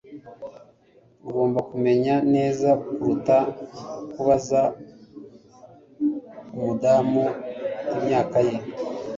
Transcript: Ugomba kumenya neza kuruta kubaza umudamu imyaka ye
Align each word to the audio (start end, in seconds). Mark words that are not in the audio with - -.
Ugomba 1.27 1.59
kumenya 1.69 2.15
neza 2.33 2.69
kuruta 2.83 3.37
kubaza 4.13 4.61
umudamu 6.55 7.25
imyaka 7.95 8.37
ye 8.47 8.57